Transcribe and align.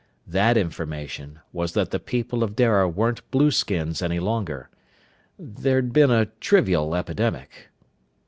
That 0.25 0.57
information 0.57 1.41
was 1.53 1.73
that 1.73 1.91
the 1.91 1.99
people 1.99 2.41
of 2.41 2.55
Dara 2.55 2.89
weren't 2.89 3.21
blueskins 3.29 4.01
any 4.01 4.19
longer. 4.19 4.67
There'd 5.37 5.93
been 5.93 6.09
a 6.09 6.25
trivial 6.39 6.95
epidemic.... 6.95 7.69